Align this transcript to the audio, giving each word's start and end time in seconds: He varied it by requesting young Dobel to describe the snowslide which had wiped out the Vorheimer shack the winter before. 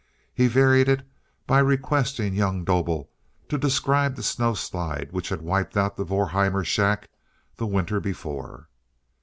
He 0.33 0.47
varied 0.47 0.89
it 0.89 1.07
by 1.45 1.59
requesting 1.59 2.33
young 2.33 2.65
Dobel 2.65 3.11
to 3.49 3.55
describe 3.59 4.15
the 4.15 4.23
snowslide 4.23 5.09
which 5.11 5.29
had 5.29 5.43
wiped 5.43 5.77
out 5.77 5.95
the 5.95 6.03
Vorheimer 6.03 6.63
shack 6.65 7.07
the 7.57 7.67
winter 7.67 7.99
before. 7.99 8.67